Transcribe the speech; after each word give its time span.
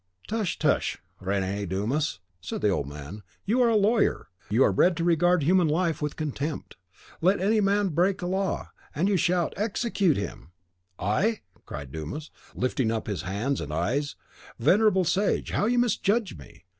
"Tush, 0.27 0.57
tush, 0.57 0.97
Rene 1.19 1.67
Dumas!" 1.67 2.17
said 2.41 2.61
the 2.61 2.69
old 2.71 2.87
man, 2.87 3.21
"you 3.45 3.61
are 3.61 3.69
a 3.69 3.75
lawyer. 3.75 4.29
You 4.49 4.63
are 4.63 4.73
bred 4.73 4.97
to 4.97 5.03
regard 5.03 5.43
human 5.43 5.67
life 5.67 6.01
with 6.01 6.15
contempt. 6.15 6.75
Let 7.21 7.39
any 7.39 7.61
man 7.61 7.89
break 7.89 8.23
a 8.23 8.25
law, 8.25 8.71
and 8.95 9.07
you 9.07 9.15
shout, 9.15 9.53
'Execute 9.57 10.17
him!'" 10.17 10.53
"I!" 10.97 11.41
cried 11.67 11.91
Dumas, 11.91 12.31
lifting 12.55 12.89
up 12.89 13.05
his 13.05 13.21
hands 13.21 13.61
and 13.61 13.71
eyes: 13.71 14.15
"venerable 14.57 15.05
sage, 15.05 15.51
how 15.51 15.67
you 15.67 15.77
misjudge 15.77 16.35
me! 16.35 16.65